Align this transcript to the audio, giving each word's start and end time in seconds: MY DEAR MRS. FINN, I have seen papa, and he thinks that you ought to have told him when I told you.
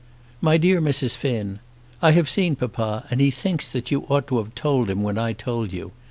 MY 0.41 0.57
DEAR 0.57 0.81
MRS. 0.81 1.15
FINN, 1.15 1.59
I 2.01 2.09
have 2.13 2.27
seen 2.27 2.55
papa, 2.55 3.05
and 3.11 3.21
he 3.21 3.29
thinks 3.29 3.67
that 3.67 3.91
you 3.91 4.07
ought 4.09 4.25
to 4.29 4.39
have 4.39 4.55
told 4.55 4.89
him 4.89 5.03
when 5.03 5.19
I 5.19 5.33
told 5.33 5.71
you. 5.71 5.91